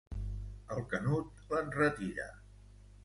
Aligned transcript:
El 0.75 0.81
Canut 0.93 1.45
l'enretira. 1.53 2.29